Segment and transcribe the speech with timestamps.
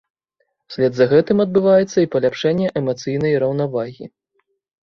[0.71, 4.05] Услед за гэтым адбываецца і паляпшэнне эмацыйнай раўнавагі.